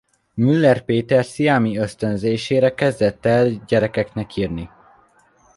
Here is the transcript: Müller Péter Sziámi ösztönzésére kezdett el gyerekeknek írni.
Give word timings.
Müller 0.35 0.81
Péter 0.83 1.25
Sziámi 1.25 1.77
ösztönzésére 1.77 2.73
kezdett 2.73 3.25
el 3.25 3.49
gyerekeknek 3.65 4.35
írni. 4.35 4.69